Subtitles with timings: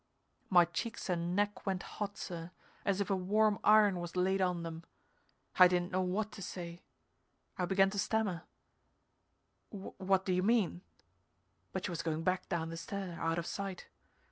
[0.49, 2.49] My cheeks and neck went hot, sir,
[2.85, 4.83] as if a warm iron was laid on them.
[5.59, 6.81] I didn't know what to say.
[7.55, 8.41] I began to stammer,
[9.69, 10.81] "What do you mean"
[11.71, 13.89] but she was going back down the stair, out of sight.